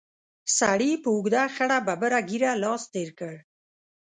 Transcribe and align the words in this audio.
سړي 0.57 0.91
په 1.03 1.09
اوږده 1.15 1.43
خړه 1.55 1.77
ببره 1.87 2.19
ږېره 2.29 2.51
لاس 2.63 2.83
تېر 2.93 3.09
کړ. 3.19 3.33